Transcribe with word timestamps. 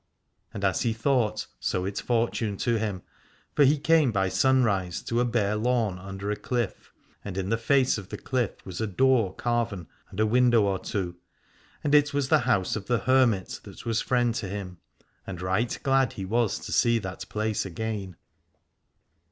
And 0.51 0.63
as 0.63 0.81
he 0.81 0.93
thought, 0.93 1.45
so 1.59 1.85
it 1.85 1.99
fortuned 2.01 2.59
to 2.61 2.79
him, 2.79 3.03
for 3.53 3.63
he 3.65 3.77
came 3.77 4.11
by 4.11 4.29
sunrise 4.29 4.99
to 5.03 5.19
a 5.19 5.25
bare 5.25 5.55
lawn 5.55 5.99
under 5.99 6.31
a 6.31 6.35
cliff, 6.35 6.91
and 7.23 7.37
in 7.37 7.49
the 7.49 7.55
face 7.59 7.99
of 7.99 8.09
the 8.09 8.17
cliff 8.17 8.65
was 8.65 8.81
a 8.81 8.87
door 8.87 9.35
carven 9.35 9.85
and 10.09 10.19
a 10.19 10.25
window 10.25 10.63
or 10.63 10.79
two, 10.79 11.17
and 11.83 11.93
it 11.93 12.15
was 12.15 12.29
the 12.29 12.39
house 12.49 12.75
of 12.75 12.87
the 12.87 12.97
hermit 12.97 13.59
that 13.61 13.85
was 13.85 14.01
friend 14.01 14.33
to 14.33 14.49
him, 14.49 14.79
and 15.27 15.39
right 15.39 15.77
glad 15.83 16.13
he 16.13 16.25
was 16.25 16.57
to 16.57 16.71
see 16.71 16.97
that 16.97 17.29
place 17.29 17.63
again. 17.63 18.15